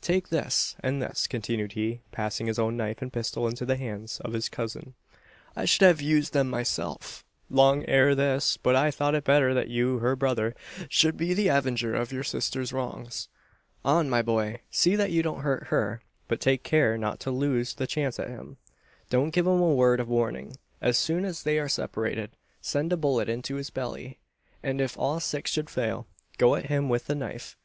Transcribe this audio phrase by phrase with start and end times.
[0.00, 4.20] Take this, and this," continued he, passing his own knife and pistol into the hands
[4.20, 4.94] of his cousin.
[5.56, 9.66] "I should have used them myself, long ere this; but I thought it better that
[9.66, 10.54] you her brother
[10.88, 13.28] should be the avenger of your sister's wrongs.
[13.84, 14.60] On, my boy!
[14.70, 18.28] See that you don't hurt her; but take care not to lose the chance at
[18.28, 18.58] him.
[19.08, 20.54] Don't give him a word of warning.
[20.80, 22.30] As soon as they are separated,
[22.62, 24.20] send a bullet into his belly;
[24.62, 26.06] and if all six should fail,
[26.38, 27.56] go at him with the knife.